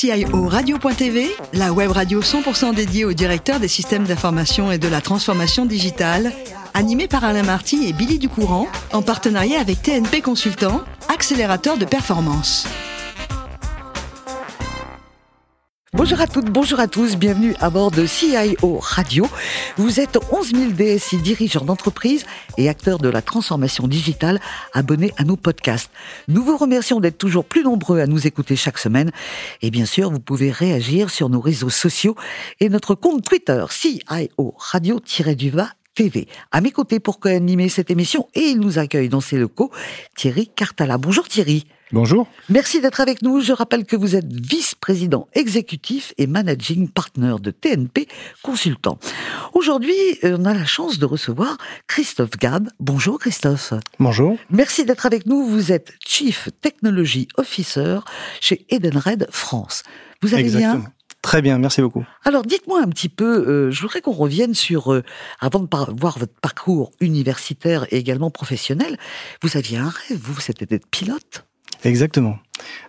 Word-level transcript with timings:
CIO 0.00 0.46
Radio.tv, 0.46 1.28
la 1.54 1.72
web 1.72 1.90
radio 1.90 2.20
100% 2.20 2.72
dédiée 2.72 3.04
au 3.04 3.12
directeur 3.12 3.58
des 3.58 3.66
systèmes 3.66 4.04
d'information 4.04 4.70
et 4.70 4.78
de 4.78 4.86
la 4.86 5.00
transformation 5.00 5.66
digitale, 5.66 6.32
animée 6.72 7.08
par 7.08 7.24
Alain 7.24 7.42
Marty 7.42 7.88
et 7.88 7.92
Billy 7.92 8.20
Ducourant, 8.20 8.68
en 8.92 9.02
partenariat 9.02 9.58
avec 9.58 9.82
TNP 9.82 10.20
Consultant, 10.20 10.82
accélérateur 11.12 11.78
de 11.78 11.84
performance. 11.84 12.68
Bonjour 15.98 16.20
à 16.20 16.28
toutes, 16.28 16.48
bonjour 16.48 16.78
à 16.78 16.86
tous, 16.86 17.16
bienvenue 17.16 17.56
à 17.58 17.70
bord 17.70 17.90
de 17.90 18.06
CIO 18.06 18.78
Radio. 18.78 19.26
Vous 19.78 19.98
êtes 19.98 20.16
11 20.30 20.52
000 20.54 20.70
DSI 20.70 21.16
dirigeants 21.16 21.64
d'entreprise 21.64 22.24
et 22.56 22.68
acteurs 22.68 22.98
de 22.98 23.08
la 23.08 23.20
transformation 23.20 23.88
digitale 23.88 24.38
abonnés 24.72 25.12
à 25.16 25.24
nos 25.24 25.34
podcasts. 25.34 25.90
Nous 26.28 26.44
vous 26.44 26.56
remercions 26.56 27.00
d'être 27.00 27.18
toujours 27.18 27.44
plus 27.44 27.64
nombreux 27.64 27.98
à 27.98 28.06
nous 28.06 28.28
écouter 28.28 28.54
chaque 28.54 28.78
semaine. 28.78 29.10
Et 29.60 29.72
bien 29.72 29.86
sûr, 29.86 30.08
vous 30.12 30.20
pouvez 30.20 30.52
réagir 30.52 31.10
sur 31.10 31.30
nos 31.30 31.40
réseaux 31.40 31.68
sociaux 31.68 32.14
et 32.60 32.68
notre 32.68 32.94
compte 32.94 33.24
Twitter 33.24 33.64
CIO 33.68 34.54
Radio-du-Bas 34.56 35.72
TV. 35.96 36.28
À 36.52 36.60
mes 36.60 36.70
côtés 36.70 37.00
pour 37.00 37.18
co-animer 37.18 37.68
cette 37.68 37.90
émission 37.90 38.28
et 38.36 38.50
il 38.50 38.60
nous 38.60 38.78
accueille 38.78 39.08
dans 39.08 39.20
ses 39.20 39.36
locaux, 39.36 39.72
Thierry 40.14 40.46
Cartala. 40.46 40.96
Bonjour 40.96 41.26
Thierry. 41.26 41.66
Bonjour. 41.90 42.28
Merci 42.50 42.82
d'être 42.82 43.00
avec 43.00 43.22
nous. 43.22 43.40
Je 43.40 43.52
rappelle 43.52 43.86
que 43.86 43.96
vous 43.96 44.14
êtes 44.14 44.30
vice-président 44.30 45.26
exécutif 45.32 46.12
et 46.18 46.26
managing 46.26 46.88
partner 46.88 47.36
de 47.40 47.50
TNP 47.50 48.08
Consultant. 48.42 48.98
Aujourd'hui, 49.54 49.94
euh, 50.22 50.36
on 50.38 50.44
a 50.44 50.52
la 50.52 50.66
chance 50.66 50.98
de 50.98 51.06
recevoir 51.06 51.56
Christophe 51.86 52.36
Gab. 52.38 52.68
Bonjour 52.78 53.18
Christophe. 53.18 53.72
Bonjour. 53.98 54.36
Merci 54.50 54.84
d'être 54.84 55.06
avec 55.06 55.24
nous. 55.24 55.46
Vous 55.46 55.72
êtes 55.72 55.94
Chief 56.06 56.50
Technology 56.60 57.26
Officer 57.38 58.00
chez 58.40 58.66
Edenred 58.68 59.26
France. 59.30 59.82
Vous 60.20 60.34
allez 60.34 60.44
Exactement. 60.44 60.74
bien 60.80 60.92
Très 61.22 61.42
bien, 61.42 61.58
merci 61.58 61.82
beaucoup. 61.82 62.04
Alors 62.24 62.42
dites-moi 62.42 62.80
un 62.80 62.88
petit 62.88 63.08
peu, 63.08 63.48
euh, 63.48 63.70
je 63.70 63.82
voudrais 63.82 64.00
qu'on 64.00 64.12
revienne 64.12 64.54
sur, 64.54 64.92
euh, 64.92 65.02
avant 65.40 65.58
de 65.58 65.68
voir 65.98 66.18
votre 66.18 66.32
parcours 66.40 66.92
universitaire 67.00 67.86
et 67.92 67.96
également 67.96 68.30
professionnel, 68.30 68.96
vous 69.42 69.56
aviez 69.56 69.78
un 69.78 69.88
rêve, 69.88 70.18
vous, 70.22 70.38
c'était 70.40 70.64
d'être 70.64 70.86
pilote? 70.86 71.47
Exactement. 71.84 72.38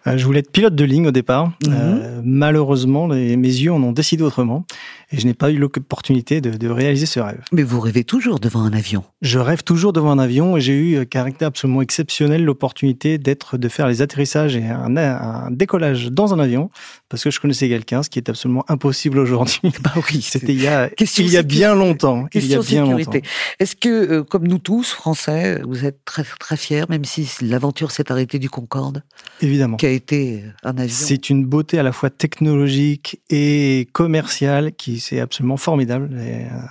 Euh, 0.07 0.17
je 0.17 0.25
voulais 0.25 0.39
être 0.39 0.51
pilote 0.51 0.75
de 0.75 0.83
ligne 0.83 1.07
au 1.07 1.11
départ. 1.11 1.47
Mhm. 1.65 1.73
Euh, 1.73 2.21
malheureusement, 2.23 3.07
les- 3.07 3.35
mes 3.37 3.47
yeux 3.47 3.71
en 3.73 3.81
ont 3.83 3.91
décidé 3.91 4.23
autrement 4.23 4.65
et 5.11 5.19
je 5.19 5.25
n'ai 5.25 5.33
pas 5.33 5.51
eu 5.51 5.57
l'opportunité 5.57 6.39
de, 6.41 6.51
de 6.51 6.67
réaliser 6.69 7.05
ce 7.05 7.19
rêve. 7.19 7.41
Mais 7.51 7.63
vous 7.63 7.79
rêvez 7.79 8.03
toujours 8.03 8.39
devant 8.39 8.61
un 8.61 8.73
avion. 8.73 9.03
Je 9.21 9.39
rêve 9.39 9.63
toujours 9.63 9.91
devant 9.93 10.11
un 10.11 10.19
avion 10.19 10.55
et 10.57 10.61
j'ai 10.61 10.73
eu, 10.77 11.05
caractère 11.05 11.47
absolument 11.49 11.81
exceptionnel, 11.81 12.43
l'opportunité 12.45 13.17
d'être, 13.17 13.57
de 13.57 13.67
faire 13.69 13.87
les 13.87 14.01
atterrissages 14.01 14.55
et 14.55 14.63
un, 14.65 14.95
un 14.97 15.51
décollage 15.51 16.07
dans 16.11 16.33
un 16.33 16.39
avion 16.39 16.69
parce 17.09 17.23
que 17.23 17.31
je 17.31 17.39
connaissais 17.39 17.67
quelqu'un, 17.67 18.03
ce 18.03 18.09
qui 18.09 18.19
est 18.19 18.29
absolument 18.29 18.63
impossible 18.69 19.19
aujourd'hui. 19.19 19.59
Bah 19.83 19.93
oui, 20.11 20.21
C'était 20.21 20.53
il 20.53 20.61
y 20.61 20.67
a, 20.67 20.89
Question 20.89 21.23
il 21.23 21.31
y 21.31 21.37
a 21.37 21.43
bien 21.43 21.73
longtemps. 21.73 22.27
Il 22.33 22.45
y 22.45 22.53
a 22.53 22.57
Question 22.57 22.85
bien 22.85 22.97
sécurité. 22.97 23.27
Est-ce 23.59 23.75
que, 23.75 23.89
euh, 23.89 24.23
comme 24.23 24.47
nous 24.47 24.57
tous, 24.59 24.91
Français, 24.91 25.61
vous 25.65 25.85
êtes 25.85 26.03
très 26.05 26.23
très 26.39 26.57
fiers, 26.57 26.83
même 26.89 27.05
si 27.05 27.27
l'aventure 27.41 27.91
s'est 27.91 28.11
arrêtée 28.11 28.39
du 28.39 28.49
Concorde, 28.49 29.03
Évidemment. 29.41 29.58
Qui 29.77 29.85
a 29.85 29.89
été 29.91 30.43
un 30.63 30.77
avion 30.77 30.93
C'est 30.95 31.29
une 31.29 31.45
beauté 31.45 31.79
à 31.79 31.83
la 31.83 31.91
fois 31.91 32.09
technologique 32.09 33.21
et 33.29 33.87
commerciale 33.93 34.73
qui 34.73 34.99
c'est 34.99 35.19
absolument 35.19 35.57
formidable. 35.57 36.09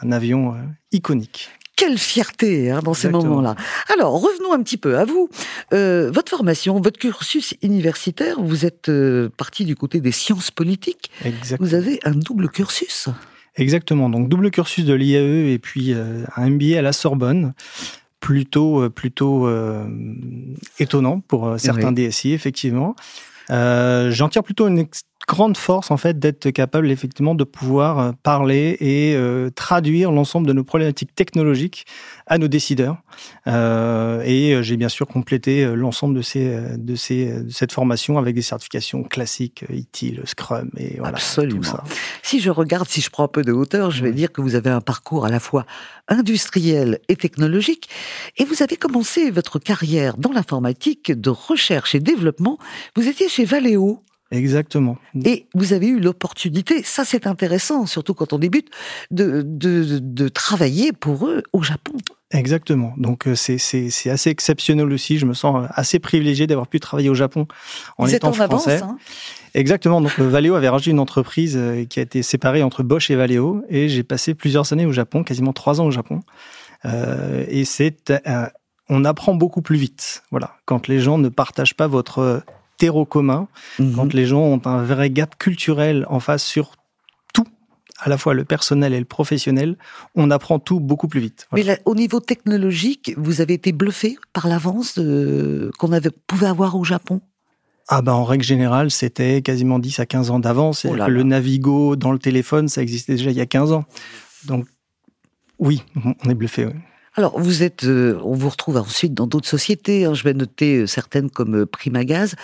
Un 0.03 0.12
avion 0.12 0.55
euh, 0.55 0.58
iconique. 0.92 1.48
Quelle 1.77 1.97
fierté 1.98 2.70
hein, 2.72 2.81
dans 2.83 2.92
ces 2.92 3.06
Exactement. 3.06 3.36
moments-là. 3.36 3.55
Alors, 3.94 4.20
revenons 4.20 4.53
un 4.53 4.61
petit 4.64 4.77
peu 4.78 4.98
à 4.98 5.05
vous. 5.05 5.28
Euh, 5.72 6.11
votre 6.12 6.31
formation, 6.31 6.81
votre 6.81 6.98
cursus 6.98 7.55
universitaire, 7.62 8.41
vous 8.42 8.66
êtes 8.66 8.89
euh, 8.89 9.28
parti 9.36 9.64
du 9.64 9.77
côté 9.77 10.00
des 10.00 10.11
sciences 10.11 10.50
politiques. 10.50 11.11
Exact- 11.25 11.61
Vous 11.62 11.75
avez 11.75 12.00
un 12.05 12.11
double 12.16 12.48
cursus. 12.48 13.09
Exactement. 13.55 14.09
Donc 14.09 14.28
double 14.28 14.50
cursus 14.50 14.84
de 14.84 14.92
l'IAE 14.94 15.53
et 15.53 15.59
puis 15.61 15.92
euh, 15.92 16.25
un 16.36 16.50
MBA 16.50 16.78
à 16.78 16.83
la 16.83 16.92
Sorbonne. 16.92 17.55
Plutôt, 18.21 18.83
euh, 18.83 18.91
plutôt 18.91 19.47
euh, 19.47 19.87
étonnant 20.79 21.21
pour 21.21 21.47
euh, 21.47 21.59
certains 21.59 21.93
DSI, 21.93 22.33
effectivement. 22.33 22.97
Euh, 23.51 24.11
J'en 24.11 24.29
tire 24.29 24.43
plutôt 24.43 24.69
une 24.69 24.87
grande 25.28 25.56
force, 25.59 25.91
en 25.91 25.99
fait, 25.99 26.19
d'être 26.19 26.50
capable, 26.50 26.91
effectivement, 26.91 27.34
de 27.34 27.44
pouvoir 27.44 27.99
euh, 27.99 28.12
parler 28.22 28.77
et 28.81 29.15
euh, 29.15 29.50
traduire 29.50 30.11
l'ensemble 30.11 30.47
de 30.49 30.53
nos 30.55 30.65
problématiques 30.65 31.15
technologiques 31.15 31.84
à 32.27 32.39
nos 32.39 32.49
décideurs. 32.49 32.97
Euh, 33.47 34.22
et 34.25 34.62
j'ai 34.62 34.77
bien 34.77 34.89
sûr 34.89 35.06
complété 35.06 35.65
l'ensemble 35.77 36.15
de, 36.16 36.22
ces, 36.22 36.59
de, 36.78 36.94
ces, 36.97 37.43
de 37.43 37.50
cette 37.50 37.72
formation 37.72 38.16
avec 38.19 38.34
des 38.34 38.43
certifications 38.43 39.03
classiques, 39.03 39.65
ITIL, 39.71 40.22
Scrum 40.25 40.71
et 40.77 40.97
voilà, 40.99 41.16
Absolument. 41.16 41.60
tout 41.60 41.69
ça. 41.69 41.84
Si 42.22 42.41
je 42.41 42.50
regarde, 42.50 42.89
si 42.89 43.00
je 43.00 43.10
prends 43.10 43.25
un 43.25 43.28
peu 43.28 43.43
de 43.43 43.53
hauteur, 43.53 43.91
je 43.91 44.03
vais 44.03 44.09
Oui. 44.10 44.15
dire 44.15 44.33
que 44.33 44.41
vous 44.41 44.55
avez 44.55 44.71
un 44.71 44.81
parcours 44.81 45.27
à 45.27 45.28
la 45.31 45.41
fois 45.41 45.66
industriel 46.09 47.00
et 47.09 47.16
technologique. 47.16 47.89
Et 48.39 48.45
vous 48.45 48.62
avez 48.62 48.77
commencé 48.77 49.31
votre 49.31 49.59
carrière 49.59 50.16
dans 50.16 50.33
l'informatique 50.33 51.12
de 51.12 51.31
recherche 51.31 51.95
et 51.95 52.00
développement. 52.00 52.59
Vous 52.97 53.06
étiez 53.09 53.28
chez 53.28 53.45
Valeo. 53.45 54.03
Exactement. 54.31 54.99
Et 55.25 55.47
vous 55.55 55.72
avez 55.72 55.87
eu 55.89 56.00
l'opportunité, 56.00 56.83
ça 56.83 57.05
c'est 57.05 57.27
intéressant, 57.27 57.87
surtout 57.87 58.12
quand 58.12 58.33
on 58.33 58.39
débute, 58.39 58.69
de, 59.11 59.43
de, 59.43 59.99
de 60.00 60.28
travailler 60.28 60.93
pour 60.93 61.27
eux 61.27 61.43
au 61.53 61.62
Japon. 61.62 61.94
Exactement. 62.31 62.93
Donc 62.99 63.27
euh, 63.27 63.34
c'est 63.34 63.56
assez 64.11 64.28
exceptionnel 64.31 64.93
aussi. 64.93 65.19
Je 65.19 65.25
me 65.25 65.33
sens 65.33 65.65
euh, 65.65 65.69
assez 65.71 65.99
privilégié 65.99 66.47
d'avoir 66.47 66.66
pu 66.66 66.78
travailler 66.78 67.09
au 67.09 67.15
Japon 67.15 67.47
en 67.97 68.05
Vous 68.05 68.11
êtes 68.11 68.16
étant 68.16 68.33
en 68.33 68.41
avance. 68.41 68.69
hein. 68.69 68.99
Exactement. 69.55 70.03
Donc 70.03 70.12
euh, 70.19 70.28
Valeo 70.28 70.55
avait 70.55 70.69
racheté 70.69 70.91
une 70.91 71.00
entreprise 71.00 71.59
qui 71.89 71.99
a 71.99 72.03
été 72.03 72.22
séparée 72.22 72.62
entre 72.62 72.83
Bosch 72.83 73.10
et 73.10 73.16
Valeo, 73.16 73.62
et 73.71 73.89
j'ai 73.89 74.03
passé 74.03 74.34
plusieurs 74.34 74.71
années 74.75 74.84
au 74.84 74.93
Japon, 74.93 75.25
quasiment 75.25 75.55
trois 75.55 75.81
ans 75.81 75.87
au 75.87 75.91
Japon. 75.91 76.21
Euh, 76.84 77.47
et 77.49 77.65
c'est 77.65 78.10
euh, 78.10 78.47
on 78.91 79.06
apprend 79.06 79.34
beaucoup 79.34 79.62
plus 79.62 79.78
vite. 79.78 80.22
Voilà. 80.31 80.56
Quand 80.66 80.87
les 80.87 81.00
gens 81.00 81.16
ne 81.16 81.31
partagent 81.31 81.75
pas 81.75 81.87
votre 81.87 82.43
terreau 82.78 83.05
commun, 83.05 83.49
Mhm. 83.78 83.94
quand 83.94 84.15
les 84.15 84.25
gens 84.27 84.41
ont 84.43 84.62
un 84.65 84.83
vrai 84.83 85.11
gap 85.11 85.37
culturel 85.39 86.06
en 86.09 86.21
face 86.21 86.44
sur 86.44 86.72
tout, 87.34 87.44
à 87.99 88.09
la 88.09 88.16
fois 88.16 88.33
le 88.34 88.44
personnel 88.44 88.94
et 88.94 88.99
le 88.99 89.05
professionnel, 89.05 89.77
on 90.15 90.31
apprend 90.31 90.59
tout 90.59 90.81
beaucoup 90.81 91.09
plus 91.09 91.21
vite. 91.21 91.47
Voilà. 91.50 91.65
Mais 91.65 91.72
là, 91.72 91.78
au 91.84 91.94
niveau 91.94 92.21
technologique, 92.21 93.12
vous 93.19 93.41
avez 93.41 93.55
été 93.55 93.72
bluffé 93.72 94.16
par 94.33 94.47
l'avance 94.49 94.94
euh, 94.99 95.71
qu'on 95.78 95.93
avait 95.93 96.11
pouvait 96.27 96.47
avoir 96.47 96.77
au 96.77 96.84
Japon? 96.84 97.21
Ah 97.91 98.03
bah 98.03 98.15
en 98.15 98.25
règle 98.25 98.44
générale, 98.44 98.91
c'était 98.91 99.41
quasiment 99.43 99.78
10 99.78 99.99
à 99.99 100.06
15 100.06 100.31
ans 100.31 100.39
d'avance. 100.39 100.84
Oh 100.89 100.95
le. 100.95 101.22
Navigo 101.22 101.97
dans 101.97 102.12
le 102.12 102.19
téléphone, 102.19 102.69
ça 102.69 102.83
existait 102.83 103.15
déjà 103.16 103.31
il 103.31 103.37
y 103.37 103.41
a 103.41 103.47
15 103.47 103.72
ans. 103.72 103.84
Donc 104.47 104.66
oui, 105.59 105.83
on 106.25 106.28
est 106.31 106.34
bluffé. 106.34 106.66
oui. 106.66 106.72
Alors, 107.19 107.37
vous 107.37 107.65
êtes, 107.65 107.83
euh, 107.83 108.17
on 108.23 108.34
vous 108.34 108.49
retrouve 108.49 108.77
ensuite 108.77 109.12
dans 109.12 109.27
d'autres 109.27 109.49
sociétés. 109.49 110.05
hein, 110.05 110.15
je 110.15 110.23
vais 110.23 110.34
noter 110.34 110.77
euh, 110.77 110.87
certaines 110.87 111.31
comme 111.31 111.62
euh, 111.62 111.67
Primagaz. 111.67 112.37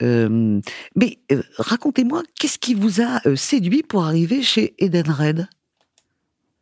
Euh, 0.00 0.60
mais 0.94 1.18
euh, 1.32 1.42
racontez-moi, 1.58 2.22
qu'est-ce 2.38 2.60
qui 2.60 2.74
vous 2.74 3.00
a 3.00 3.20
séduit 3.34 3.82
pour 3.82 4.04
arriver 4.04 4.44
chez 4.44 4.76
Edenred 4.78 5.48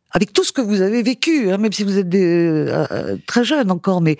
Avec 0.09 0.33
tout 0.33 0.43
ce 0.43 0.51
que 0.51 0.61
vous 0.61 0.81
avez 0.81 1.03
vécu, 1.03 1.51
hein, 1.51 1.59
même 1.59 1.71
si 1.71 1.83
vous 1.83 1.99
êtes 1.99 2.09
des, 2.09 2.65
très 3.27 3.43
jeune 3.43 3.69
encore, 3.69 4.01
mais 4.01 4.17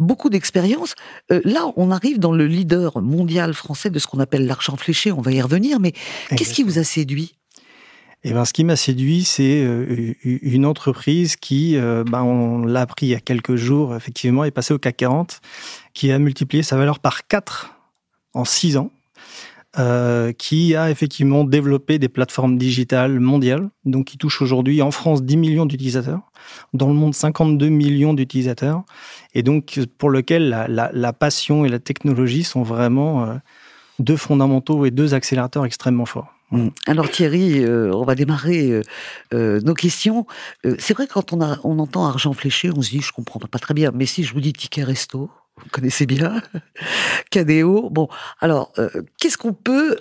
beaucoup 0.00 0.28
d'expérience. 0.28 0.96
là, 1.30 1.72
on 1.76 1.92
arrive 1.92 2.18
dans 2.18 2.32
le 2.32 2.48
leader 2.48 3.00
mondial 3.00 3.54
français 3.54 3.90
de 3.90 4.00
ce 4.00 4.08
qu'on 4.08 4.18
appelle 4.18 4.44
l'argent 4.44 4.76
fléché. 4.76 5.12
On 5.12 5.20
va 5.20 5.30
y 5.30 5.40
revenir. 5.40 5.78
Mais 5.78 5.92
qu'est-ce 6.30 6.52
qui 6.52 6.64
vous 6.64 6.80
a 6.80 6.84
séduit? 6.84 7.36
Et 8.24 8.32
ben, 8.32 8.44
ce 8.44 8.52
qui 8.52 8.62
m'a 8.62 8.76
séduit, 8.76 9.24
c'est 9.24 9.62
euh, 9.64 10.14
une 10.22 10.64
entreprise 10.64 11.34
qui, 11.36 11.76
euh, 11.76 12.04
ben, 12.04 12.22
on 12.22 12.64
l'a 12.64 12.82
appris 12.82 13.06
il 13.06 13.08
y 13.08 13.14
a 13.14 13.20
quelques 13.20 13.56
jours, 13.56 13.96
effectivement, 13.96 14.44
est 14.44 14.52
passée 14.52 14.72
au 14.72 14.78
CAC 14.78 14.96
40, 14.96 15.40
qui 15.92 16.12
a 16.12 16.18
multiplié 16.18 16.62
sa 16.62 16.76
valeur 16.76 17.00
par 17.00 17.26
4 17.26 17.74
en 18.34 18.44
6 18.44 18.76
ans, 18.76 18.92
euh, 19.78 20.32
qui 20.32 20.76
a 20.76 20.90
effectivement 20.90 21.44
développé 21.44 21.98
des 21.98 22.08
plateformes 22.08 22.58
digitales 22.58 23.18
mondiales, 23.18 23.70
donc 23.84 24.06
qui 24.06 24.18
touche 24.18 24.40
aujourd'hui 24.40 24.82
en 24.82 24.92
France 24.92 25.24
10 25.24 25.36
millions 25.36 25.66
d'utilisateurs, 25.66 26.20
dans 26.74 26.88
le 26.88 26.94
monde 26.94 27.14
52 27.14 27.70
millions 27.70 28.14
d'utilisateurs, 28.14 28.84
et 29.34 29.42
donc 29.42 29.80
pour 29.98 30.10
lequel 30.10 30.48
la, 30.48 30.68
la, 30.68 30.90
la 30.92 31.12
passion 31.12 31.64
et 31.64 31.68
la 31.68 31.80
technologie 31.80 32.44
sont 32.44 32.62
vraiment 32.62 33.24
euh, 33.24 33.34
deux 33.98 34.16
fondamentaux 34.16 34.84
et 34.84 34.92
deux 34.92 35.14
accélérateurs 35.14 35.64
extrêmement 35.64 36.06
forts. 36.06 36.32
Mm. 36.52 36.68
Alors 36.86 37.10
Thierry, 37.10 37.64
euh, 37.64 37.92
on 37.94 38.04
va 38.04 38.14
démarrer 38.14 38.70
euh, 38.70 38.82
euh, 39.34 39.60
nos 39.60 39.74
questions. 39.74 40.26
C'est 40.78 40.94
vrai 40.94 41.06
quand 41.06 41.32
on, 41.32 41.40
on 41.64 41.78
entend 41.78 42.06
argent 42.06 42.32
fléché, 42.34 42.70
on 42.70 42.82
se 42.82 42.90
dit 42.90 43.00
je 43.00 43.12
comprends 43.12 43.40
pas 43.40 43.58
très 43.58 43.74
bien. 43.74 43.90
Mais 43.94 44.06
si 44.06 44.22
je 44.22 44.32
vous 44.34 44.40
dis 44.40 44.52
ticket 44.52 44.84
resto, 44.84 45.30
vous 45.56 45.68
connaissez 45.70 46.06
bien, 46.06 46.42
Cadéo. 47.30 47.88
Bon, 47.90 48.08
alors 48.40 48.72
qu'est-ce 49.18 49.38
qu'on 49.38 49.54
peut 49.54 49.96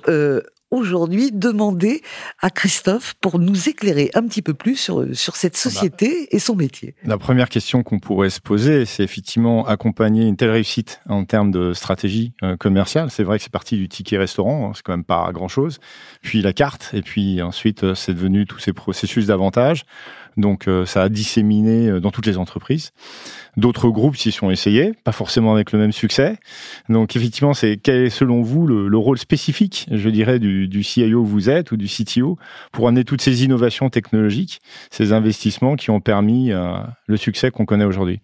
aujourd'hui 0.71 1.31
demander 1.31 2.01
à 2.39 2.49
Christophe 2.49 3.13
pour 3.21 3.39
nous 3.39 3.69
éclairer 3.69 4.09
un 4.13 4.23
petit 4.23 4.41
peu 4.41 4.53
plus 4.53 4.77
sur, 4.77 5.05
sur 5.13 5.35
cette 5.35 5.55
ah 5.55 5.61
bah. 5.65 5.71
société 5.71 6.35
et 6.35 6.39
son 6.39 6.55
métier 6.55 6.95
La 7.03 7.17
première 7.17 7.49
question 7.49 7.83
qu'on 7.83 7.99
pourrait 7.99 8.29
se 8.29 8.39
poser, 8.39 8.85
c'est 8.85 9.03
effectivement 9.03 9.67
accompagner 9.67 10.25
une 10.25 10.37
telle 10.37 10.51
réussite 10.51 11.01
en 11.07 11.25
termes 11.25 11.51
de 11.51 11.73
stratégie 11.73 12.33
euh, 12.41 12.55
commerciale. 12.55 13.11
C'est 13.11 13.23
vrai 13.23 13.37
que 13.37 13.43
c'est 13.43 13.51
parti 13.51 13.77
du 13.77 13.89
ticket 13.89 14.17
restaurant, 14.17 14.69
hein, 14.69 14.71
c'est 14.73 14.83
quand 14.83 14.93
même 14.93 15.03
pas 15.03 15.29
grand-chose. 15.33 15.79
Puis 16.21 16.41
la 16.41 16.53
carte, 16.53 16.91
et 16.93 17.01
puis 17.01 17.41
ensuite 17.41 17.83
euh, 17.83 17.95
c'est 17.95 18.13
devenu 18.13 18.45
tous 18.45 18.59
ces 18.59 18.73
processus 18.73 19.27
d'avantage. 19.27 19.85
Donc 20.37 20.67
euh, 20.67 20.85
ça 20.85 21.03
a 21.03 21.09
disséminé 21.09 21.87
euh, 21.87 21.99
dans 21.99 22.11
toutes 22.11 22.25
les 22.25 22.37
entreprises. 22.37 22.91
D'autres 23.57 23.89
groupes 23.89 24.15
s'y 24.15 24.31
sont 24.31 24.49
essayés, 24.49 24.93
pas 25.03 25.11
forcément 25.11 25.53
avec 25.53 25.71
le 25.71 25.79
même 25.79 25.91
succès. 25.91 26.37
Donc 26.89 27.15
effectivement, 27.15 27.53
c'est 27.53 27.77
quel 27.77 28.05
est 28.05 28.09
selon 28.09 28.41
vous 28.41 28.65
le, 28.65 28.97
rôle 28.97 29.17
spécifique, 29.17 29.87
je 29.91 30.09
dirais, 30.09 30.39
du, 30.39 30.67
du 30.67 30.83
CIO 30.83 31.23
vous 31.23 31.49
êtes 31.49 31.71
ou 31.71 31.77
du 31.77 31.87
CTO 31.87 32.37
pour 32.71 32.87
amener 32.87 33.03
toutes 33.03 33.21
ces 33.21 33.43
innovations 33.43 33.89
technologiques, 33.89 34.61
ces 34.89 35.11
investissements 35.11 35.75
qui 35.75 35.89
ont 35.89 35.99
permis 35.99 36.51
euh, 36.51 36.77
le 37.07 37.17
succès 37.17 37.51
qu'on 37.51 37.65
connaît 37.65 37.85
aujourd'hui? 37.85 38.21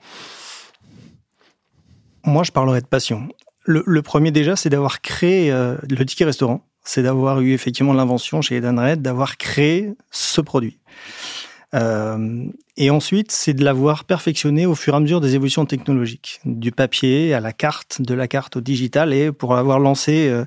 Moi, 2.23 2.43
je 2.43 2.51
parlerai 2.51 2.81
de 2.81 2.87
passion. 2.87 3.27
Le, 3.65 4.01
premier 4.01 4.31
déjà, 4.31 4.55
c'est 4.55 4.69
d'avoir 4.69 5.01
créé 5.01 5.49
le 5.51 6.05
ticket 6.05 6.23
restaurant. 6.23 6.63
C'est 6.85 7.03
d'avoir 7.03 7.41
eu 7.41 7.51
effectivement 7.51 7.91
l'invention 7.91 8.41
chez 8.41 8.55
Edenred, 8.55 9.01
d'avoir 9.01 9.35
créé 9.35 9.93
ce 10.09 10.39
produit. 10.39 10.77
Euh, 11.77 12.45
et 12.79 12.89
ensuite, 12.89 13.31
c'est 13.31 13.53
de 13.53 13.63
l'avoir 13.63 14.03
perfectionné 14.03 14.65
au 14.65 14.75
fur 14.75 14.93
et 14.93 14.97
à 14.97 14.99
mesure 14.99 15.19
des 15.19 15.35
évolutions 15.35 15.65
technologiques, 15.65 16.39
du 16.45 16.71
papier 16.71 17.33
à 17.33 17.39
la 17.39 17.51
carte, 17.51 18.01
de 18.01 18.13
la 18.13 18.27
carte 18.27 18.57
au 18.57 18.61
digital, 18.61 19.13
et 19.13 19.31
pour 19.31 19.55
l'avoir 19.55 19.79
lancé 19.79 20.27
euh, 20.29 20.45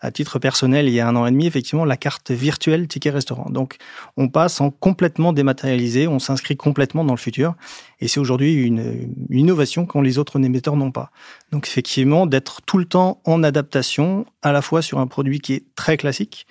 à 0.00 0.10
titre 0.10 0.38
personnel 0.38 0.88
il 0.88 0.94
y 0.94 1.00
a 1.00 1.08
un 1.08 1.16
an 1.16 1.26
et 1.26 1.30
demi, 1.30 1.46
effectivement, 1.46 1.84
la 1.84 1.96
carte 1.96 2.30
virtuelle 2.30 2.86
ticket 2.86 3.10
restaurant. 3.10 3.50
Donc, 3.50 3.76
on 4.16 4.28
passe 4.28 4.60
en 4.60 4.70
complètement 4.70 5.32
dématérialisé, 5.32 6.06
on 6.06 6.18
s'inscrit 6.18 6.56
complètement 6.56 7.04
dans 7.04 7.14
le 7.14 7.18
futur, 7.18 7.54
et 8.00 8.08
c'est 8.08 8.20
aujourd'hui 8.20 8.54
une, 8.54 9.12
une, 9.28 9.38
innovation 9.38 9.86
quand 9.86 10.00
les 10.00 10.18
autres 10.18 10.42
émetteurs 10.42 10.76
n'ont 10.76 10.90
pas. 10.90 11.10
Donc, 11.52 11.66
effectivement, 11.66 12.26
d'être 12.26 12.62
tout 12.62 12.78
le 12.78 12.84
temps 12.84 13.20
en 13.24 13.42
adaptation, 13.42 14.26
à 14.42 14.52
la 14.52 14.62
fois 14.62 14.82
sur 14.82 14.98
un 14.98 15.06
produit 15.06 15.40
qui 15.40 15.54
est 15.54 15.64
très 15.74 15.96
classique, 15.96 16.46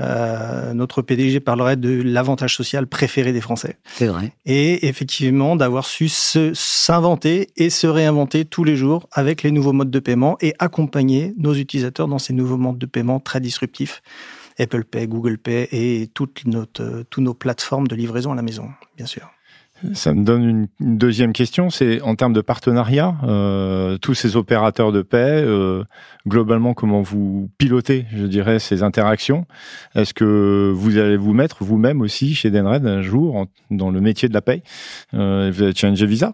euh, 0.00 0.72
notre 0.74 1.02
PDG 1.02 1.40
parlerait 1.40 1.76
de 1.76 2.02
l'avantage 2.02 2.56
social 2.56 2.86
préféré 2.86 3.32
des 3.32 3.40
Français. 3.40 3.76
C'est 3.94 4.06
vrai. 4.06 4.32
Et 4.46 4.88
effectivement, 4.88 5.56
d'avoir 5.56 5.86
su 5.86 6.08
s'inventer 6.08 7.48
et 7.56 7.70
se 7.70 7.86
réinventer 7.86 8.44
tous 8.44 8.64
les 8.64 8.76
jours 8.76 9.08
avec 9.12 9.42
les 9.42 9.50
nouveaux 9.50 9.72
modes 9.72 9.90
de 9.90 10.00
paiement 10.00 10.36
et 10.40 10.54
accompagner 10.58 11.34
nos 11.36 11.54
utilisateurs 11.54 12.08
dans 12.08 12.18
ces 12.18 12.32
nouveaux 12.32 12.56
modes 12.56 12.78
de 12.78 12.86
paiement 12.86 13.20
très 13.20 13.40
disruptifs. 13.40 14.02
Apple 14.58 14.84
Pay, 14.84 15.06
Google 15.06 15.38
Pay 15.38 15.68
et 15.70 16.08
toutes, 16.12 16.44
notre, 16.46 17.04
toutes 17.08 17.22
nos 17.22 17.34
plateformes 17.34 17.86
de 17.86 17.94
livraison 17.94 18.32
à 18.32 18.34
la 18.34 18.42
maison, 18.42 18.68
bien 18.96 19.06
sûr. 19.06 19.30
Ça 19.94 20.12
me 20.12 20.24
donne 20.24 20.68
une, 20.80 20.96
deuxième 20.98 21.32
question, 21.32 21.70
c'est 21.70 22.00
en 22.02 22.16
termes 22.16 22.32
de 22.32 22.40
partenariat, 22.40 23.16
euh, 23.22 23.96
tous 23.98 24.14
ces 24.14 24.36
opérateurs 24.36 24.90
de 24.90 25.02
paix, 25.02 25.42
euh, 25.44 25.84
globalement, 26.26 26.74
comment 26.74 27.00
vous 27.00 27.48
pilotez, 27.58 28.06
je 28.12 28.26
dirais, 28.26 28.58
ces 28.58 28.82
interactions? 28.82 29.46
Est-ce 29.94 30.14
que 30.14 30.72
vous 30.74 30.98
allez 30.98 31.16
vous 31.16 31.32
mettre 31.32 31.62
vous-même 31.62 32.00
aussi 32.00 32.34
chez 32.34 32.50
Denred 32.50 32.86
un 32.86 33.02
jour 33.02 33.46
dans 33.70 33.90
le 33.90 34.00
métier 34.00 34.28
de 34.28 34.34
la 34.34 34.42
paix? 34.42 34.62
Euh, 35.14 35.50
Vous 35.54 35.62
allez 35.62 35.74
changer 35.74 36.06
Visa? 36.06 36.32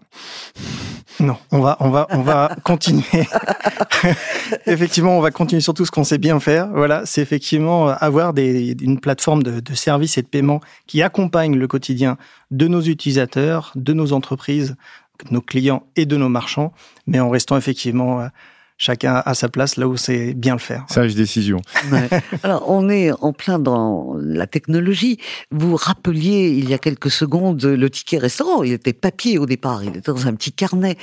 Non, 1.19 1.37
on 1.51 1.59
va, 1.59 1.77
on 1.79 1.89
va, 1.89 2.07
on 2.09 2.21
va 2.21 2.55
continuer. 2.63 3.03
effectivement, 4.65 5.17
on 5.17 5.21
va 5.21 5.31
continuer 5.31 5.61
sur 5.61 5.73
tout 5.73 5.85
ce 5.85 5.91
qu'on 5.91 6.03
sait 6.03 6.17
bien 6.17 6.39
faire. 6.39 6.67
Voilà, 6.67 7.05
c'est 7.05 7.21
effectivement 7.21 7.89
avoir 7.89 8.33
des, 8.33 8.75
une 8.81 8.99
plateforme 8.99 9.43
de, 9.43 9.59
de 9.59 9.73
services 9.73 10.17
et 10.17 10.21
de 10.21 10.27
paiement 10.27 10.61
qui 10.87 11.01
accompagne 11.01 11.55
le 11.55 11.67
quotidien 11.67 12.17
de 12.51 12.67
nos 12.67 12.81
utilisateurs, 12.81 13.71
de 13.75 13.93
nos 13.93 14.13
entreprises, 14.13 14.75
de 15.25 15.33
nos 15.33 15.41
clients 15.41 15.83
et 15.95 16.05
de 16.05 16.17
nos 16.17 16.29
marchands, 16.29 16.73
mais 17.07 17.19
en 17.19 17.29
restant 17.29 17.57
effectivement 17.57 18.21
euh, 18.21 18.27
chacun 18.77 19.21
à 19.25 19.33
sa 19.33 19.49
place 19.49 19.77
là 19.77 19.87
où 19.87 19.97
c'est 19.97 20.33
bien 20.33 20.53
le 20.53 20.59
faire. 20.59 20.85
Sage 20.89 21.15
décision. 21.15 21.61
Alors, 22.43 22.69
on 22.69 22.89
est 22.89 23.11
en 23.11 23.33
plein 23.33 23.59
dans 23.59 24.15
la 24.19 24.47
technologie. 24.47 25.19
Vous 25.51 25.75
rappeliez 25.75 26.49
il 26.49 26.69
y 26.69 26.73
a 26.73 26.77
quelques 26.77 27.11
secondes 27.11 27.63
le 27.63 27.89
ticket 27.89 28.17
restaurant. 28.17 28.63
Il 28.63 28.73
était 28.73 28.93
papier 28.93 29.37
au 29.37 29.45
départ, 29.45 29.83
il 29.83 29.89
était 29.89 30.11
dans 30.11 30.27
un 30.27 30.33
petit 30.33 30.51
carnet. 30.51 30.97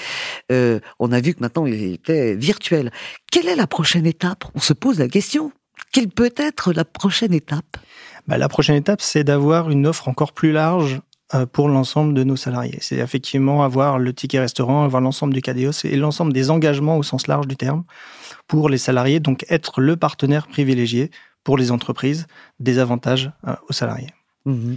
Euh, 0.50 0.80
on 0.98 1.12
a 1.12 1.20
vu 1.20 1.34
que 1.34 1.40
maintenant 1.40 1.66
il 1.66 1.94
était 1.94 2.34
virtuel. 2.34 2.90
Quelle 3.30 3.48
est 3.48 3.56
la 3.56 3.66
prochaine 3.66 4.06
étape? 4.06 4.44
On 4.54 4.60
se 4.60 4.72
pose 4.72 4.98
la 4.98 5.08
question. 5.08 5.52
Quelle 5.92 6.08
peut 6.08 6.32
être 6.36 6.72
la 6.72 6.84
prochaine 6.84 7.34
étape? 7.34 7.76
Bah, 8.26 8.38
La 8.38 8.48
prochaine 8.48 8.76
étape, 8.76 9.00
c'est 9.02 9.24
d'avoir 9.24 9.70
une 9.70 9.86
offre 9.86 10.08
encore 10.08 10.32
plus 10.32 10.52
large 10.52 11.00
pour 11.52 11.68
l'ensemble 11.68 12.14
de 12.14 12.24
nos 12.24 12.36
salariés. 12.36 12.78
C'est 12.80 12.98
effectivement 12.98 13.64
avoir 13.64 13.98
le 13.98 14.12
ticket 14.12 14.40
restaurant, 14.40 14.84
avoir 14.84 15.00
l'ensemble 15.00 15.32
du 15.32 15.40
KDOS 15.40 15.84
et 15.84 15.96
l'ensemble 15.96 16.32
des 16.32 16.50
engagements 16.50 16.98
au 16.98 17.02
sens 17.02 17.26
large 17.26 17.46
du 17.46 17.56
terme 17.56 17.84
pour 18.48 18.68
les 18.68 18.78
salariés, 18.78 19.20
donc 19.20 19.46
être 19.48 19.80
le 19.80 19.96
partenaire 19.96 20.46
privilégié 20.46 21.10
pour 21.44 21.56
les 21.56 21.70
entreprises 21.70 22.26
des 22.60 22.78
avantages 22.78 23.32
euh, 23.46 23.54
aux 23.68 23.72
salariés. 23.72 24.10
Mmh 24.44 24.74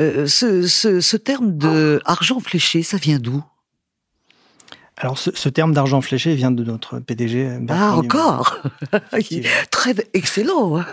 euh, 0.00 0.26
ce, 0.26 0.66
ce, 0.66 1.00
ce, 1.00 1.16
terme 1.16 1.56
de 1.56 2.00
argent 2.04 2.38
fléché, 2.38 2.82
ça 2.82 2.98
vient 2.98 3.18
d'où? 3.18 3.42
Alors, 4.96 5.18
ce, 5.18 5.30
ce 5.34 5.48
terme 5.48 5.72
d'argent 5.72 6.00
fléché 6.00 6.34
vient 6.34 6.50
de 6.50 6.64
notre 6.64 6.98
PDG. 7.00 7.58
ah, 7.68 7.96
encore? 7.96 8.62
Très 9.70 9.94
excellent 10.14 10.78
hein 10.78 10.86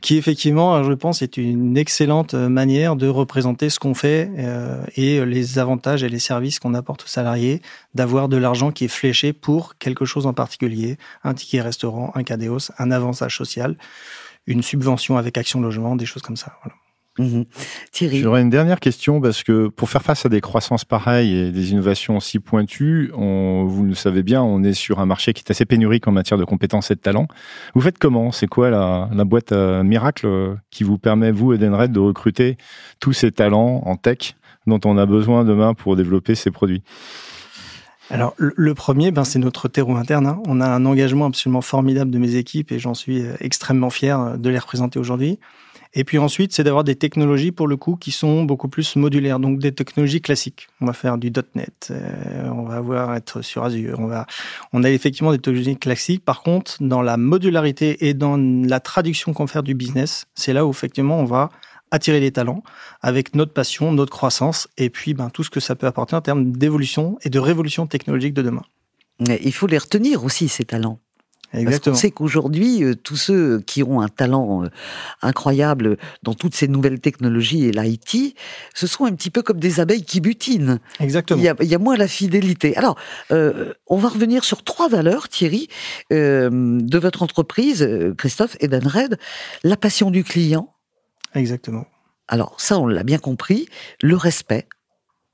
qui 0.00 0.16
effectivement, 0.16 0.82
je 0.82 0.92
pense, 0.92 1.22
est 1.22 1.36
une 1.36 1.76
excellente 1.76 2.34
manière 2.34 2.96
de 2.96 3.06
représenter 3.06 3.68
ce 3.68 3.78
qu'on 3.78 3.94
fait 3.94 4.30
euh, 4.38 4.82
et 4.96 5.24
les 5.24 5.58
avantages 5.58 6.02
et 6.02 6.08
les 6.08 6.18
services 6.18 6.58
qu'on 6.58 6.74
apporte 6.74 7.04
aux 7.04 7.08
salariés, 7.08 7.60
d'avoir 7.94 8.28
de 8.28 8.36
l'argent 8.36 8.72
qui 8.72 8.86
est 8.86 8.88
fléché 8.88 9.32
pour 9.32 9.76
quelque 9.76 10.04
chose 10.04 10.26
en 10.26 10.32
particulier, 10.32 10.96
un 11.22 11.34
ticket 11.34 11.60
restaurant, 11.60 12.12
un 12.14 12.22
cadéos, 12.22 12.70
un 12.78 12.90
avantage 12.90 13.36
social, 13.36 13.76
une 14.46 14.62
subvention 14.62 15.18
avec 15.18 15.36
Action 15.36 15.60
Logement, 15.60 15.96
des 15.96 16.06
choses 16.06 16.22
comme 16.22 16.36
ça. 16.36 16.58
Mhm. 17.20 17.44
Thierry. 17.92 18.20
J'aurais 18.20 18.40
une 18.40 18.48
dernière 18.48 18.80
question 18.80 19.20
parce 19.20 19.42
que 19.42 19.68
pour 19.68 19.90
faire 19.90 20.02
face 20.02 20.24
à 20.24 20.30
des 20.30 20.40
croissances 20.40 20.86
pareilles 20.86 21.36
et 21.36 21.52
des 21.52 21.72
innovations 21.72 22.16
aussi 22.16 22.38
pointues, 22.38 23.12
on, 23.14 23.64
vous 23.66 23.84
le 23.84 23.94
savez 23.94 24.22
bien, 24.22 24.42
on 24.42 24.62
est 24.62 24.72
sur 24.72 25.00
un 25.00 25.06
marché 25.06 25.34
qui 25.34 25.42
est 25.46 25.50
assez 25.50 25.66
pénurique 25.66 26.08
en 26.08 26.12
matière 26.12 26.38
de 26.38 26.44
compétences 26.44 26.90
et 26.90 26.94
de 26.94 27.00
talents. 27.00 27.28
Vous 27.74 27.82
faites 27.82 27.98
comment? 27.98 28.32
C'est 28.32 28.46
quoi 28.46 28.70
la, 28.70 29.10
la 29.12 29.24
boîte 29.24 29.52
euh, 29.52 29.82
miracle 29.82 30.26
euh, 30.26 30.54
qui 30.70 30.82
vous 30.82 30.96
permet, 30.96 31.30
vous, 31.30 31.52
Edenred, 31.52 31.92
de 31.92 32.00
recruter 32.00 32.56
tous 33.00 33.12
ces 33.12 33.32
talents 33.32 33.82
en 33.84 33.96
tech 33.96 34.34
dont 34.66 34.80
on 34.86 34.96
a 34.96 35.04
besoin 35.04 35.44
demain 35.44 35.74
pour 35.74 35.96
développer 35.96 36.34
ces 36.34 36.50
produits? 36.50 36.82
Alors, 38.08 38.34
le 38.38 38.74
premier, 38.74 39.12
ben, 39.12 39.24
c'est 39.24 39.38
notre 39.38 39.68
terreau 39.68 39.94
interne. 39.94 40.26
Hein. 40.26 40.42
On 40.46 40.60
a 40.60 40.68
un 40.68 40.84
engagement 40.84 41.26
absolument 41.26 41.60
formidable 41.60 42.10
de 42.10 42.18
mes 42.18 42.34
équipes 42.34 42.72
et 42.72 42.78
j'en 42.78 42.94
suis 42.94 43.22
euh, 43.22 43.34
extrêmement 43.40 43.90
fier 43.90 44.38
de 44.38 44.48
les 44.48 44.58
représenter 44.58 44.98
aujourd'hui. 44.98 45.38
Et 45.92 46.04
puis 46.04 46.18
ensuite, 46.18 46.52
c'est 46.52 46.62
d'avoir 46.62 46.84
des 46.84 46.94
technologies 46.94 47.50
pour 47.50 47.66
le 47.66 47.76
coup 47.76 47.96
qui 47.96 48.12
sont 48.12 48.44
beaucoup 48.44 48.68
plus 48.68 48.94
modulaires, 48.94 49.40
donc 49.40 49.58
des 49.58 49.72
technologies 49.72 50.20
classiques. 50.20 50.68
On 50.80 50.86
va 50.86 50.92
faire 50.92 51.18
du 51.18 51.32
.NET, 51.54 51.88
euh, 51.90 52.48
on 52.54 52.62
va 52.62 52.76
avoir 52.76 53.16
être 53.16 53.42
sur 53.42 53.64
Azure, 53.64 53.98
on 53.98 54.06
va, 54.06 54.26
on 54.72 54.84
a 54.84 54.90
effectivement 54.90 55.32
des 55.32 55.38
technologies 55.38 55.76
classiques. 55.76 56.24
Par 56.24 56.42
contre, 56.42 56.76
dans 56.80 57.02
la 57.02 57.16
modularité 57.16 58.06
et 58.08 58.14
dans 58.14 58.36
la 58.36 58.78
traduction 58.78 59.32
qu'on 59.32 59.48
fait 59.48 59.62
du 59.62 59.74
business, 59.74 60.26
c'est 60.34 60.52
là 60.52 60.64
où 60.64 60.70
effectivement 60.70 61.18
on 61.18 61.24
va 61.24 61.50
attirer 61.90 62.20
des 62.20 62.30
talents 62.30 62.62
avec 63.00 63.34
notre 63.34 63.52
passion, 63.52 63.92
notre 63.92 64.12
croissance 64.12 64.68
et 64.78 64.90
puis 64.90 65.14
ben, 65.14 65.28
tout 65.28 65.42
ce 65.42 65.50
que 65.50 65.58
ça 65.58 65.74
peut 65.74 65.88
apporter 65.88 66.14
en 66.14 66.20
termes 66.20 66.52
d'évolution 66.52 67.18
et 67.22 67.30
de 67.30 67.38
révolution 67.40 67.88
technologique 67.88 68.34
de 68.34 68.42
demain. 68.42 68.62
Il 69.42 69.52
faut 69.52 69.66
les 69.66 69.78
retenir 69.78 70.24
aussi, 70.24 70.48
ces 70.48 70.64
talents. 70.64 71.00
Exactement. 71.52 71.70
Parce 71.70 71.80
qu'on 71.80 71.94
sait 71.94 72.10
qu'aujourd'hui, 72.10 72.84
euh, 72.84 72.94
tous 72.94 73.16
ceux 73.16 73.60
qui 73.60 73.82
ont 73.82 74.00
un 74.00 74.08
talent 74.08 74.64
euh, 74.64 74.68
incroyable 75.20 75.96
dans 76.22 76.34
toutes 76.34 76.54
ces 76.54 76.68
nouvelles 76.68 77.00
technologies 77.00 77.64
et 77.64 77.72
l'IT, 77.72 78.36
ce 78.74 78.86
sont 78.86 79.04
un 79.04 79.12
petit 79.12 79.30
peu 79.30 79.42
comme 79.42 79.58
des 79.58 79.80
abeilles 79.80 80.04
qui 80.04 80.20
butinent. 80.20 80.78
Exactement. 81.00 81.40
Il 81.40 81.44
y 81.44 81.48
a, 81.48 81.56
il 81.60 81.68
y 81.68 81.74
a 81.74 81.78
moins 81.78 81.96
la 81.96 82.06
fidélité. 82.06 82.76
Alors, 82.76 82.96
euh, 83.32 83.74
on 83.88 83.96
va 83.96 84.08
revenir 84.08 84.44
sur 84.44 84.62
trois 84.62 84.88
valeurs, 84.88 85.28
Thierry, 85.28 85.68
euh, 86.12 86.50
de 86.50 86.98
votre 86.98 87.22
entreprise, 87.22 87.88
Christophe 88.16 88.56
Edenred. 88.60 89.18
La 89.64 89.76
passion 89.76 90.10
du 90.10 90.22
client. 90.22 90.72
Exactement. 91.34 91.86
Alors, 92.28 92.54
ça, 92.60 92.78
on 92.78 92.86
l'a 92.86 93.02
bien 93.02 93.18
compris. 93.18 93.68
Le 94.02 94.16
respect. 94.16 94.68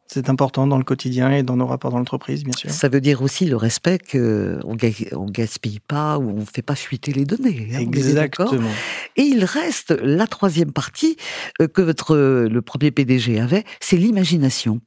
C'est 0.08 0.30
important 0.30 0.66
dans 0.66 0.78
le 0.78 0.84
quotidien 0.84 1.30
et 1.32 1.42
dans 1.42 1.56
nos 1.56 1.66
rapports 1.66 1.90
dans 1.90 1.98
l'entreprise, 1.98 2.44
bien 2.44 2.52
sûr. 2.56 2.70
Ça 2.70 2.88
veut 2.88 3.00
dire 3.00 3.22
aussi 3.22 3.44
le 3.44 3.56
respect 3.56 3.98
qu'on 3.98 4.60
on 4.62 5.26
gaspille 5.26 5.80
pas 5.80 6.18
ou 6.18 6.30
on 6.30 6.46
fait 6.46 6.62
pas 6.62 6.76
fuiter 6.76 7.12
les 7.12 7.24
données. 7.24 7.70
Hein, 7.74 7.80
Exactement. 7.80 8.70
Et 9.16 9.22
il 9.22 9.44
reste 9.44 9.90
la 10.02 10.26
troisième 10.26 10.72
partie 10.72 11.16
euh, 11.60 11.66
que 11.66 11.82
votre 11.82 12.16
le 12.16 12.62
premier 12.62 12.90
PDG 12.90 13.40
avait, 13.40 13.64
c'est 13.80 13.96
l'imagination. 13.96 14.80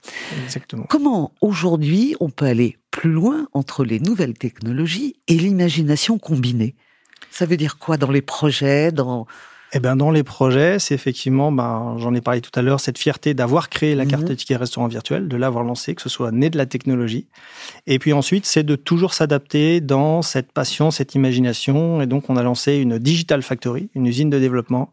Exactement. 0.46 0.86
Comment 0.90 1.34
aujourd'hui 1.42 2.16
on 2.20 2.30
peut 2.30 2.46
aller 2.46 2.78
plus 2.92 3.12
loin 3.12 3.48
entre 3.54 3.84
les 3.84 4.00
nouvelles 4.00 4.36
technologies 4.36 5.16
et 5.28 5.36
l'imagination 5.36 6.18
combinée? 6.18 6.76
Ça 7.32 7.46
veut 7.46 7.58
dire 7.58 7.78
quoi 7.78 7.98
dans 7.98 8.12
les 8.12 8.22
projets, 8.22 8.92
dans 8.92 9.28
eh 9.74 9.80
ben, 9.80 9.96
dans 9.96 10.10
les 10.12 10.24
projets, 10.24 10.80
c'est 10.80 10.96
effectivement, 10.96 11.52
ben, 11.52 11.96
j'en 12.00 12.14
ai 12.16 12.22
parlé 12.22 12.42
tout 12.42 12.52
à 12.58 12.62
l'heure, 12.62 12.80
cette 12.80 12.98
fierté 12.98 13.34
d'avoir 13.34 13.70
créé 13.70 13.94
la 13.96 14.06
carte 14.06 14.24
Mhm. 14.24 14.30
de 14.30 14.34
ticket 14.34 14.56
restaurant 14.56 14.88
virtuel, 14.88 15.28
de 15.28 15.38
l'avoir 15.38 15.64
lancé, 15.64 15.94
que 15.96 16.02
ce 16.02 16.10
soit 16.10 16.32
né 16.32 16.50
de 16.50 16.58
la 16.58 16.66
technologie. 16.66 17.28
Et 17.86 18.00
puis 18.00 18.12
ensuite, 18.14 18.46
c'est 18.46 18.64
de 18.64 18.76
toujours 18.76 19.14
s'adapter 19.14 19.80
dans 19.82 20.22
cette 20.22 20.52
passion, 20.52 20.90
cette 20.92 21.14
imagination. 21.16 22.02
Et 22.02 22.08
donc, 22.08 22.30
on 22.30 22.36
a 22.38 22.44
lancé 22.44 22.78
une 22.78 22.98
Digital 22.98 23.44
Factory, 23.44 23.90
une 23.96 24.08
usine 24.08 24.30
de 24.30 24.40
développement, 24.40 24.90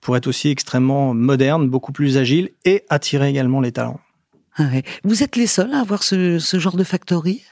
pour 0.00 0.16
être 0.16 0.26
aussi 0.26 0.48
extrêmement 0.50 1.14
moderne, 1.14 1.68
beaucoup 1.68 1.92
plus 1.92 2.16
agile 2.18 2.50
et 2.64 2.84
attirer 2.90 3.28
également 3.30 3.60
les 3.60 3.72
talents. 3.72 4.00
Ah 4.56 4.64
ouais. 4.72 4.82
Vous 5.04 5.22
êtes 5.22 5.36
les 5.36 5.46
seuls 5.46 5.72
à 5.74 5.80
avoir 5.80 6.02
ce, 6.02 6.38
ce 6.38 6.58
genre 6.58 6.76
de 6.76 6.84
factory? 6.84 7.42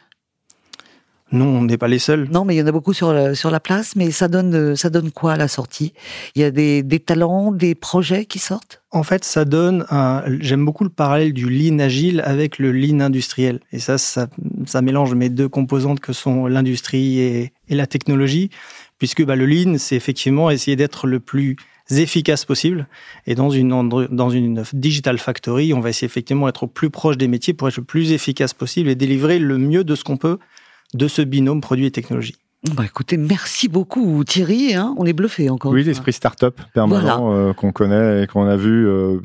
Non, 1.34 1.46
on 1.46 1.62
n'est 1.64 1.76
pas 1.76 1.88
les 1.88 1.98
seuls. 1.98 2.28
Non, 2.30 2.44
mais 2.44 2.54
il 2.54 2.58
y 2.58 2.62
en 2.62 2.66
a 2.66 2.72
beaucoup 2.72 2.92
sur 2.92 3.12
la, 3.12 3.34
sur 3.34 3.50
la 3.50 3.60
place. 3.60 3.96
Mais 3.96 4.10
ça 4.10 4.28
donne, 4.28 4.76
ça 4.76 4.88
donne 4.88 5.10
quoi 5.10 5.32
à 5.32 5.36
la 5.36 5.48
sortie? 5.48 5.92
Il 6.34 6.40
y 6.42 6.44
a 6.44 6.50
des, 6.50 6.82
des 6.82 7.00
talents, 7.00 7.52
des 7.52 7.74
projets 7.74 8.24
qui 8.24 8.38
sortent? 8.38 8.82
En 8.92 9.02
fait, 9.02 9.24
ça 9.24 9.44
donne 9.44 9.84
un. 9.90 10.22
J'aime 10.40 10.64
beaucoup 10.64 10.84
le 10.84 10.90
parallèle 10.90 11.32
du 11.32 11.50
lean 11.50 11.80
agile 11.80 12.22
avec 12.24 12.58
le 12.58 12.72
lean 12.72 13.00
industriel. 13.00 13.60
Et 13.72 13.80
ça, 13.80 13.98
ça, 13.98 14.28
ça 14.64 14.80
mélange 14.80 15.14
mes 15.14 15.28
deux 15.28 15.48
composantes 15.48 16.00
que 16.00 16.12
sont 16.12 16.46
l'industrie 16.46 17.18
et, 17.18 17.52
et 17.68 17.74
la 17.74 17.86
technologie, 17.86 18.50
puisque 18.98 19.24
bah, 19.24 19.36
le 19.36 19.46
lean, 19.46 19.76
c'est 19.78 19.96
effectivement 19.96 20.50
essayer 20.50 20.76
d'être 20.76 21.06
le 21.08 21.18
plus 21.18 21.56
efficace 21.90 22.46
possible. 22.46 22.86
Et 23.26 23.34
dans 23.34 23.50
une, 23.50 23.68
dans 24.10 24.30
une 24.30 24.62
digital 24.72 25.18
factory, 25.18 25.74
on 25.74 25.80
va 25.80 25.90
essayer 25.90 26.06
effectivement 26.06 26.46
d'être 26.46 26.62
au 26.62 26.66
plus 26.66 26.88
proche 26.88 27.18
des 27.18 27.28
métiers 27.28 27.52
pour 27.52 27.68
être 27.68 27.76
le 27.76 27.84
plus 27.84 28.12
efficace 28.12 28.54
possible 28.54 28.88
et 28.88 28.94
délivrer 28.94 29.38
le 29.38 29.58
mieux 29.58 29.84
de 29.84 29.94
ce 29.94 30.02
qu'on 30.02 30.16
peut 30.16 30.38
de 30.94 31.08
ce 31.08 31.22
binôme 31.22 31.60
produit 31.60 31.86
et 31.86 31.90
technologie. 31.90 32.36
Bah 32.74 32.84
écoutez, 32.86 33.18
merci 33.18 33.68
beaucoup 33.68 34.24
Thierry. 34.24 34.74
Hein 34.74 34.94
on 34.96 35.04
est 35.04 35.12
bluffé 35.12 35.50
encore. 35.50 35.70
Oui, 35.70 35.84
l'esprit 35.84 36.14
start-up 36.14 36.58
permanent 36.72 37.30
euh, 37.34 37.52
qu'on 37.52 37.72
connaît 37.72 38.22
et 38.22 38.26
qu'on 38.26 38.46
a 38.46 38.56
vu. 38.56 38.88
euh, 38.88 39.18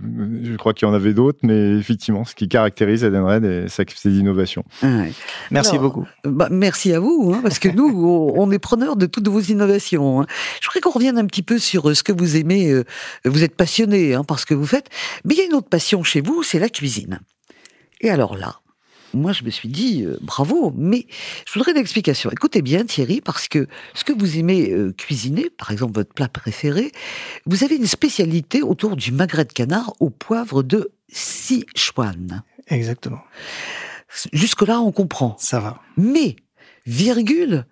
je 0.44 0.58
crois 0.58 0.74
qu'il 0.74 0.86
y 0.90 0.92
en 0.92 0.94
avait 0.94 1.14
d'autres, 1.14 1.40
mais 1.44 1.78
effectivement, 1.78 2.26
ce 2.26 2.36
qui 2.36 2.50
caractérise 2.50 3.06
Edenred 3.06 3.46
et 3.46 3.70
sa 3.70 3.86
capacité 3.86 4.10
d'innovation. 4.10 4.66
Ah 4.82 4.88
ouais. 4.88 5.14
Merci 5.52 5.78
Alors, 5.78 5.84
beaucoup. 5.84 6.06
Bah, 6.26 6.50
merci 6.52 6.92
à 6.92 7.00
vous, 7.00 7.32
hein, 7.34 7.40
parce 7.42 7.60
que 7.60 7.70
nous, 7.70 7.88
on 8.36 8.52
est 8.52 8.60
preneurs 8.60 8.98
de 8.98 9.06
toutes 9.06 9.30
vos 9.30 9.40
innovations. 9.40 10.22
hein. 10.22 10.26
Je 10.60 10.68
voudrais 10.68 10.82
qu'on 10.82 10.92
revienne 10.92 11.18
un 11.18 11.26
petit 11.26 11.44
peu 11.44 11.60
sur 11.60 11.90
euh, 11.90 11.94
ce 11.94 12.04
que 12.04 12.12
vous 12.12 12.36
aimez. 12.36 12.70
euh, 12.70 12.84
Vous 13.24 13.46
êtes 13.46 13.56
passionné 13.56 14.16
hein, 14.16 14.26
par 14.26 14.40
ce 14.40 14.46
que 14.46 14.54
vous 14.54 14.66
faites, 14.68 14.90
mais 15.24 15.36
il 15.36 15.38
y 15.38 15.42
a 15.42 15.46
une 15.46 15.54
autre 15.54 15.70
passion 15.70 16.04
chez 16.04 16.20
vous, 16.20 16.44
c'est 16.44 16.60
la 16.60 16.68
cuisine. 16.68 17.22
Et 18.02 18.10
alors 18.10 18.36
là, 18.36 18.56
moi, 19.14 19.32
je 19.34 19.44
me 19.44 19.50
suis 19.50 19.70
dit 19.70 20.04
euh, 20.04 20.18
bravo, 20.22 20.74
mais 20.78 21.08
je 21.48 21.54
voudrais 21.54 21.72
une 21.72 21.78
explication. 21.78 22.30
Écoutez 22.32 22.62
bien, 22.62 22.86
Thierry, 22.86 23.22
parce 23.22 23.48
que 23.48 23.68
ce 23.94 24.04
que 24.04 24.14
vous 24.14 24.38
aimez 24.38 24.72
euh, 24.72 24.94
cuisiner, 24.94 25.50
par 25.50 25.72
exemple 25.72 25.94
votre 25.94 26.14
plat 26.14 26.28
préféré, 26.28 26.92
vous 27.46 27.64
avez 27.64 27.76
une 27.76 27.88
spécialité 27.88 28.62
autour 28.62 28.96
du 28.96 29.12
magret 29.12 29.46
de 29.46 29.54
canard 29.54 29.94
au 30.00 30.10
poivre 30.10 30.64
de 30.64 30.92
Sichuan. 31.12 32.44
Exactement. 32.68 33.22
Jusque-là, 34.34 34.80
on 34.82 34.92
comprend. 34.92 35.36
Ça 35.40 35.60
va. 35.60 35.82
Mais, 35.98 36.36
virgule, 36.86 37.66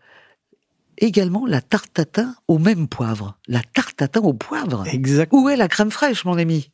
également 0.98 1.46
la 1.46 1.62
tarte 1.62 1.94
tatin 1.94 2.36
au 2.48 2.58
même 2.60 2.88
poivre. 2.88 3.38
La 3.48 3.62
tarte 3.62 3.98
tatin 3.98 4.22
au 4.22 4.34
poivre. 4.34 4.84
Exactement. 4.88 5.44
Où 5.44 5.50
est 5.50 5.56
la 5.58 5.67
crème 5.67 5.91
fraîche, 5.91 6.25
mon 6.25 6.38
ami? 6.38 6.72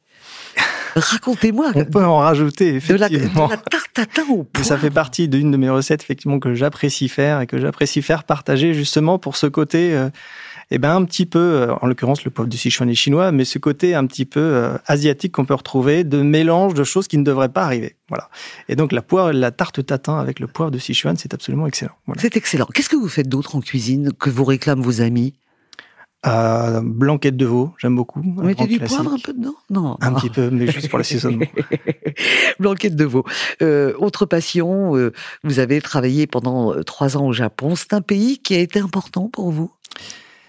Racontez-moi. 0.96 1.72
On 1.76 1.86
peut 1.86 2.06
en 2.06 2.18
rajouter, 2.18 2.80
De 2.80 2.94
la, 2.96 3.10
de 3.10 3.16
effectivement. 3.16 3.48
la 3.48 3.58
tarte 3.58 3.83
tatin 3.94 4.24
au 4.30 4.44
poivre. 4.44 4.68
ça 4.68 4.78
fait 4.78 4.90
partie 4.90 5.28
d'une 5.28 5.52
de 5.52 5.58
mes 5.58 5.70
recettes 5.70 6.02
effectivement 6.02 6.40
que 6.40 6.54
j'apprécie 6.54 7.10
faire 7.10 7.42
et 7.42 7.48
que 7.48 7.60
j'apprécie 7.60 8.02
faire 8.02 8.24
partager 8.24 8.74
justement 8.74 9.20
pour 9.20 9.38
ce 9.38 9.48
côté 9.48 9.96
euh, 9.96 10.10
eh 10.72 10.80
ben 10.80 10.96
un 10.96 11.06
petit 11.06 11.26
peu 11.26 11.40
euh, 11.40 11.74
en 11.82 11.88
l'occurrence 11.88 12.24
le 12.24 12.32
poivre 12.32 12.50
du 12.50 12.58
Sichuan 12.58 12.90
est 12.90 12.96
chinois 12.96 13.32
mais 13.32 13.46
ce 13.46 13.60
côté 13.60 13.96
un 13.96 14.06
petit 14.06 14.26
peu 14.26 14.40
euh, 14.40 14.78
asiatique 14.88 15.34
qu'on 15.34 15.46
peut 15.46 15.54
retrouver 15.54 16.04
de 16.04 16.22
mélange 16.22 16.74
de 16.74 16.84
choses 16.84 17.08
qui 17.08 17.18
ne 17.18 17.24
devraient 17.24 17.50
pas 17.50 17.64
arriver 17.64 17.96
voilà 18.10 18.30
et 18.68 18.76
donc 18.76 18.92
la 18.92 19.02
poire 19.02 19.32
la 19.32 19.52
tarte 19.52 19.86
tatin 19.86 20.20
avec 20.20 20.40
le 20.40 20.48
poivre 20.48 20.72
de 20.72 20.80
Sichuan 20.80 21.16
c'est 21.18 21.34
absolument 21.34 21.68
excellent 21.68 21.94
voilà. 22.06 22.22
C'est 22.22 22.36
excellent. 22.36 22.68
Qu'est-ce 22.74 22.90
que 22.90 22.96
vous 22.96 23.10
faites 23.10 23.30
d'autre 23.30 23.56
en 23.56 23.62
cuisine 23.62 24.12
que 24.14 24.30
vous 24.30 24.46
réclament 24.46 24.82
vos 24.82 25.02
amis? 25.02 25.34
Euh, 26.26 26.80
blanquette 26.82 27.36
de 27.36 27.46
veau 27.46 27.72
j'aime 27.78 27.98
beaucoup 27.98 28.22
mettez 28.24 28.54
grand 28.56 28.66
du 28.66 28.78
classique. 28.78 28.96
poivre 28.98 29.14
un 29.14 29.20
peu 29.20 29.34
dedans? 29.34 29.56
Non. 29.70 29.98
un 30.00 30.14
petit 30.14 30.30
peu 30.30 30.50
mais 30.50 30.68
juste 30.72 30.88
pour 30.90 30.98
l'assaisonnement 30.98 31.46
Blanquette 32.60 32.96
de 32.96 33.04
veau. 33.06 33.26
Euh, 33.62 33.94
autre 33.98 34.26
passion, 34.26 34.96
euh, 34.96 35.12
vous 35.44 35.60
avez 35.60 35.82
travaillé 35.82 36.28
pendant 36.28 36.82
trois 36.84 37.18
ans 37.18 37.26
au 37.28 37.34
Japon. 37.34 37.76
C'est 37.76 37.94
un 37.94 38.02
pays 38.02 38.38
qui 38.40 38.56
a 38.56 38.60
été 38.60 38.80
important 38.80 39.28
pour 39.28 39.52
vous? 39.52 39.72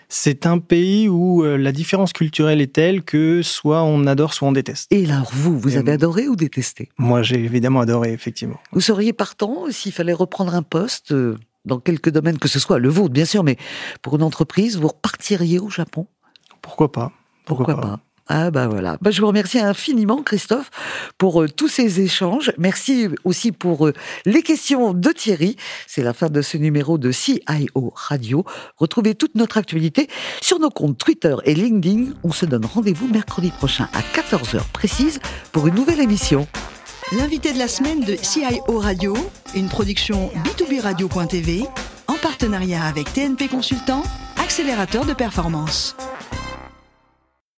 C'est 0.08 0.46
un 0.46 0.58
pays 0.58 1.08
où 1.08 1.42
la 1.42 1.72
différence 1.72 2.12
culturelle 2.12 2.60
est 2.60 2.72
telle 2.72 3.02
que 3.02 3.42
soit 3.42 3.82
on 3.82 4.06
adore 4.06 4.32
soit 4.34 4.46
on 4.46 4.52
déteste 4.52 4.92
Et 4.92 5.06
alors 5.10 5.30
vous, 5.32 5.58
vous 5.58 5.74
Et 5.74 5.78
avez 5.78 5.92
adoré 5.92 6.28
ou 6.28 6.36
détesté? 6.36 6.90
Moi 6.98 7.22
j'ai 7.22 7.42
évidemment 7.42 7.80
adoré 7.80 8.12
effectivement 8.12 8.60
Vous 8.72 8.80
seriez 8.80 9.12
partant 9.12 9.64
s'il 9.70 9.90
fallait 9.92 10.12
reprendre 10.12 10.54
un 10.54 10.62
poste 10.62 11.12
dans 11.64 11.78
quelque 11.78 12.10
domaine 12.10 12.38
que 12.38 12.48
ce 12.48 12.58
soit, 12.58 12.78
le 12.78 12.88
vôtre 12.88 13.12
bien 13.12 13.24
sûr, 13.24 13.44
mais 13.44 13.56
pour 14.02 14.16
une 14.16 14.22
entreprise, 14.22 14.78
vous 14.78 14.88
repartiriez 14.88 15.58
au 15.58 15.70
Japon? 15.70 16.06
Pourquoi 16.62 16.90
pas? 16.92 17.12
Pourquoi, 17.44 17.76
pas, 17.76 18.00
Ah 18.26 18.50
bah 18.50 18.68
voilà. 18.68 18.96
Bah, 19.02 19.10
je 19.10 19.20
vous 19.20 19.26
remercie 19.26 19.58
infiniment 19.58 20.22
Christophe 20.22 20.70
pour 21.18 21.42
euh, 21.42 21.48
tous 21.48 21.68
ces 21.68 22.00
échanges. 22.00 22.52
Merci 22.56 23.08
aussi 23.24 23.52
pour 23.52 23.86
euh, 23.86 23.92
les 24.24 24.42
questions 24.42 24.94
de 24.94 25.10
Thierry. 25.10 25.56
C'est 25.86 26.02
la 26.02 26.14
fin 26.14 26.30
de 26.30 26.40
ce 26.40 26.56
numéro 26.56 26.96
de 26.96 27.12
CIO 27.12 27.92
Radio. 27.94 28.46
Retrouvez 28.78 29.14
toute 29.14 29.34
notre 29.34 29.58
actualité 29.58 30.08
sur 30.40 30.58
nos 30.58 30.70
comptes 30.70 30.96
Twitter 30.96 31.36
et 31.44 31.54
LinkedIn. 31.54 32.12
On 32.22 32.32
se 32.32 32.46
donne 32.46 32.64
rendez-vous 32.64 33.08
mercredi 33.08 33.50
prochain 33.50 33.88
à 33.92 34.00
14h 34.00 34.62
précise 34.72 35.20
pour 35.52 35.66
une 35.66 35.74
nouvelle 35.74 36.00
émission. 36.00 36.48
L'invité 37.18 37.52
de 37.52 37.58
la 37.58 37.68
semaine 37.68 38.00
de 38.00 38.16
CIO 38.16 38.78
Radio, 38.78 39.14
une 39.54 39.68
production 39.68 40.30
B2B 40.42 40.80
Radio.tv, 40.80 41.64
en 42.08 42.14
partenariat 42.14 42.82
avec 42.82 43.12
TNP 43.12 43.46
Consultant, 43.46 44.02
accélérateur 44.42 45.04
de 45.04 45.12
performance. 45.12 45.94